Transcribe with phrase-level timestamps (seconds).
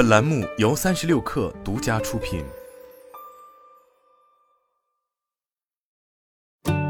[0.00, 2.42] 本栏目由三十六氪独家出品。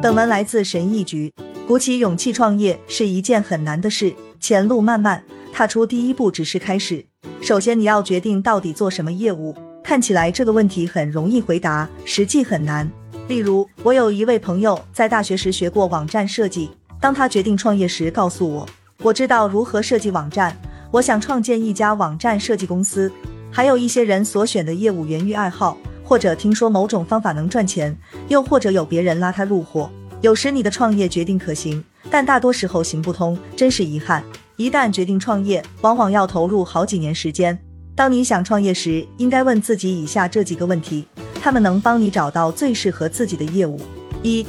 [0.00, 1.34] 本文来自神意局。
[1.67, 7.04] 鼓起勇气创业是一件很难的事，前路漫漫，踏出第一步只是开始。
[7.42, 9.56] 首先，你要决定到底做什么业务。
[9.82, 12.88] 看起来这个问题很容易回答，实际很难。
[13.27, 16.70] 例如，我有一位朋友在大学时学过网站设计，
[17.00, 18.68] 当他决定创业时，告诉我，
[18.98, 20.56] 我知道如何设计网站，
[20.91, 23.11] 我想创建一家网站设计公司。
[23.52, 27.97] 还有一些人所选的业务源于爱好，或者听说某种方法能赚钱，
[28.28, 29.91] 又或者有别人拉他入伙。
[30.20, 34.23] 有时你的创业决定可行，但大多时候行不通，真是遗憾。
[34.56, 37.59] 一旦决定创业，往往要投入好几年时间。
[37.97, 41.06] 当你想创业时，应该问自己以下这几个问题，
[41.41, 43.80] 他们能帮你找到最适合自己的业务。
[44.22, 44.47] 一，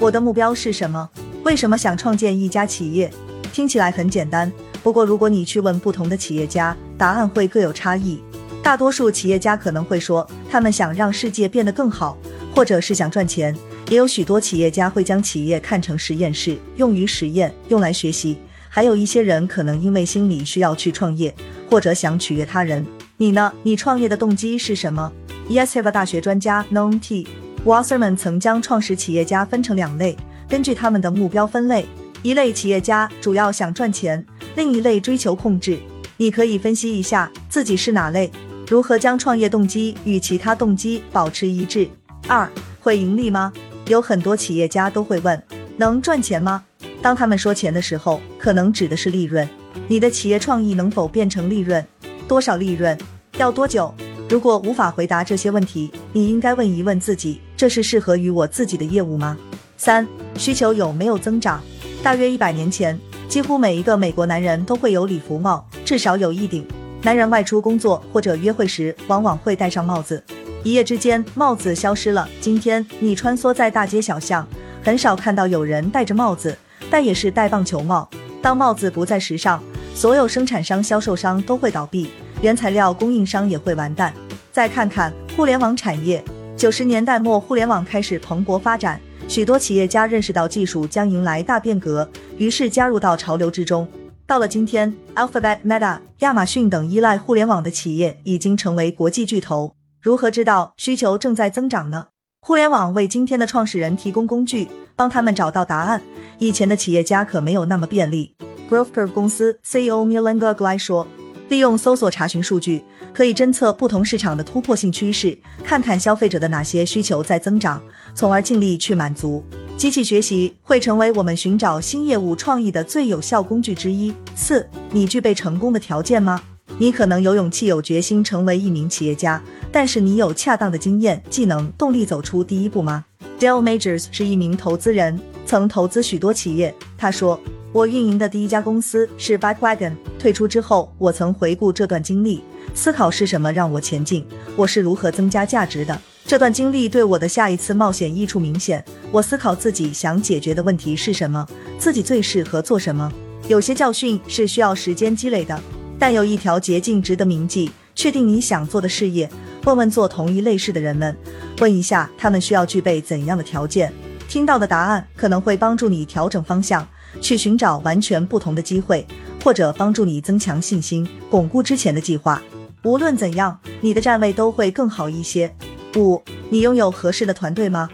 [0.00, 1.08] 我的目标是什么？
[1.44, 3.12] 为什么想创建一家企业？
[3.52, 4.50] 听起来很简单，
[4.86, 8.22] 不过如果你去问不同的企业家，答案会各有差异。
[8.62, 12.16] 大多数企业家可能会说，他们想让世界变得更好，
[12.54, 13.52] 或者是想赚钱。
[13.88, 18.38] 也有许多企业家会将企业看成实验室，用于实验，用来学习。
[18.68, 21.34] 还有一些人可能因为心理需要去创业。
[21.68, 23.52] 或者想取悦他人，你呢？
[23.64, 25.12] 你创业的动机是什么
[25.50, 27.26] ？Yeshiva 大学专家 Noam T.
[27.64, 30.16] Wasserman 曾将创始企业家分成两类，
[30.48, 31.86] 根据他们的目标分类。
[32.22, 34.24] 一类企业家主要想赚钱，
[34.56, 35.78] 另一类追求控制。
[36.16, 38.30] 你可以分析一下自己是哪类，
[38.66, 41.88] 如何将创业动机与其他动机保持一致。
[42.26, 43.52] 二，会盈利吗？
[43.86, 45.40] 有很多企业家都会问，
[45.76, 46.64] 能赚钱吗？
[47.02, 49.46] 当他们说钱的时候，可能指的是利润。
[49.86, 51.86] 你的企业创意能否变成利润？
[52.26, 52.98] 多少利润？
[53.36, 53.94] 要多久？
[54.28, 59.36] 如果无法回答这些问题，你应该问一问自己：这是适合于我自己的业务吗？
[59.76, 61.62] 三、需求有没有增长？
[62.02, 62.98] 大约一百年前，
[63.28, 66.66] 几乎每一个美国男人都会有礼服帽，至少有一顶。
[67.02, 70.22] 男人外出工作或者约会时，往往会戴上帽子。
[70.62, 72.28] 一夜之间，帽子消失了。
[72.40, 74.46] 今天，你穿梭在大街小巷，
[74.82, 76.56] 很少看到有人戴着帽子，
[76.90, 78.08] 但也是戴棒球帽。
[78.42, 79.60] 当帽子不再时尚，
[79.94, 82.10] 所有生产商、销售商都会倒闭，
[82.40, 84.12] 原材料供应商也会完蛋。
[84.50, 86.24] 再看看互联网产业，
[86.56, 93.86] 九十年代末，互联网开始蓬勃发展，许多企业家认识到技术将迎来大变革，于是加入到潮流之中。
[94.26, 99.74] 到了今天，Alphabet、Meta、亚马逊等依赖互联网的企业已经成为国际巨头。
[100.00, 102.06] 如何知道需求正在增长呢？
[102.40, 106.00] 互联网为今天的创始人提供工具，帮他们找到答案。
[106.38, 108.34] 以前的企业家可没有那么便利。
[108.70, 111.06] Growth Curve 公司 CEO Milenga Gli 说
[111.48, 112.84] ：“利用搜索查询数据，
[113.16, 117.80] 可以侦测不同市场的突破性趋势，看看消费者的哪些需求在增长，
[118.14, 119.42] 从而尽力去满足。
[119.74, 126.42] 机器学习会成为我们寻找新业务创意的最有效工具之一。”四，你具备成功的条件吗？
[126.76, 133.02] 你可能有勇气、有决心成为一名企业家，但是你有恰当的经验、技能、动力走出第一步吗
[133.40, 135.18] ？Dale Majors 是一名投资人。
[135.46, 136.74] 曾投资许多企业。
[136.98, 137.40] 他说
[137.76, 139.92] ：“我运营的第一家公司是 Bikewagon。
[140.18, 142.42] 退出之后，我曾回顾这段经历，
[142.74, 144.24] 思考是什么让我前进，
[144.56, 146.00] 我是如何增加价值的。
[146.24, 148.82] 这段经历对我的下一次冒险益处明显。
[149.12, 151.46] 我思考自己想解决的问题是什么，
[151.78, 153.12] 自己最适合做什么。
[153.46, 155.60] 有些教训是需要时间积累的，
[155.98, 159.28] 但有一条捷径值得铭记：确定你想做的事业。
[159.66, 161.14] 问问做同一类事的人们，
[161.60, 163.92] 问一下他们需要具备怎样的条件。”
[164.26, 166.84] 听到的答案可能会帮助你调整方向，
[167.20, 169.06] 去寻找完全不同的机会，
[169.42, 172.42] 或者帮助你增强信心，巩固之前的计划。
[172.82, 175.52] 无论怎样，你的站位都会更好一些。
[175.96, 177.88] 五，你拥有合适的团队吗？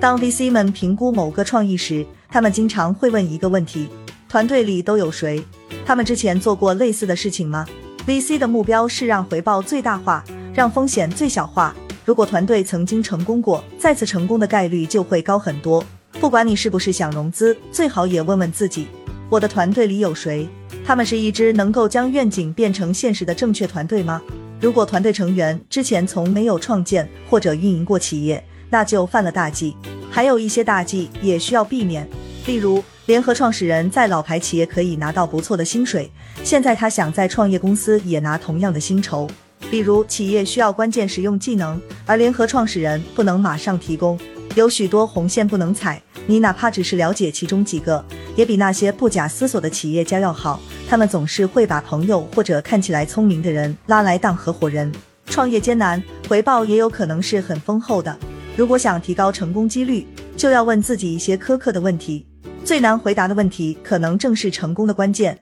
[0.00, 3.88] 当 VC 们评估某个创意时，他们经常会问一个问题：
[4.28, 5.42] 团队里都有谁？
[5.84, 7.66] 他们之前做过类似的事情吗
[8.06, 10.24] ？VC 的目标是让回报最大化，
[10.54, 11.74] 让风险最小化。
[12.04, 15.84] 如果团队曾经成功过，再次成功的概率就会高很多。
[16.20, 18.88] 不管你是不是想融资，最好也问问自己：
[19.30, 20.48] 我的团队里有谁？
[20.84, 24.20] 他们是一支能够将愿景变成现实的正确团队吗？
[24.60, 29.76] 如果团队成员之前从没有创建或者运营过企业，那就犯了大忌。
[30.10, 32.06] 还有一些大忌也需要避免，
[32.46, 36.10] 例如联合创始人在老牌企业可以拿到不错的薪水，
[36.42, 39.30] 现在他想在创业公司也拿同样的薪酬。
[39.70, 44.18] 比如，企业需要关键实用技能，而联合创始人不能马上提供，
[44.58, 46.02] 有许多红线不能踩。
[46.26, 50.60] 你哪怕只是了解其中几个，也比那些不假思索的企业家要好。
[50.88, 54.92] 他们总是会把朋友或者看起来聪明的人拉来当合伙人。
[55.26, 58.18] 创业艰难，回报也有可能是很丰厚的。
[58.56, 60.04] 如果想提高成功几率，
[60.36, 62.26] 就要问自己一些苛刻的问题。
[62.64, 65.38] 最难回答的问题，可能正是成功的关键。